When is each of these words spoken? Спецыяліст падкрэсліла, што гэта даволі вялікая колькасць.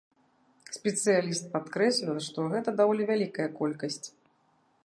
Спецыяліст 0.77 1.45
падкрэсліла, 1.53 2.17
што 2.31 2.49
гэта 2.57 2.69
даволі 2.83 3.09
вялікая 3.11 3.49
колькасць. 3.61 4.05